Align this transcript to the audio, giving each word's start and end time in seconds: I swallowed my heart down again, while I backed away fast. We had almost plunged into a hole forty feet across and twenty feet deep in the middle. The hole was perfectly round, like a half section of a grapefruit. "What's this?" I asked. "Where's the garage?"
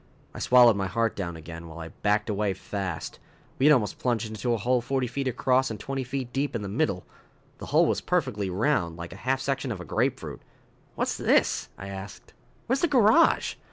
I 0.33 0.39
swallowed 0.39 0.75
my 0.75 0.87
heart 0.87 1.15
down 1.15 1.35
again, 1.35 1.67
while 1.67 1.77
I 1.77 1.89
backed 1.89 2.27
away 2.27 2.55
fast. 2.55 3.19
We 3.59 3.67
had 3.67 3.73
almost 3.73 3.99
plunged 3.99 4.29
into 4.29 4.51
a 4.51 4.57
hole 4.57 4.81
forty 4.81 5.05
feet 5.05 5.27
across 5.27 5.69
and 5.69 5.79
twenty 5.79 6.03
feet 6.03 6.33
deep 6.33 6.55
in 6.55 6.63
the 6.63 6.67
middle. 6.67 7.05
The 7.59 7.67
hole 7.67 7.85
was 7.85 8.01
perfectly 8.01 8.49
round, 8.49 8.97
like 8.97 9.13
a 9.13 9.25
half 9.27 9.39
section 9.39 9.71
of 9.71 9.79
a 9.79 9.85
grapefruit. 9.85 10.41
"What's 10.95 11.15
this?" 11.17 11.69
I 11.77 11.89
asked. 11.89 12.33
"Where's 12.65 12.81
the 12.81 12.87
garage?" 12.87 13.57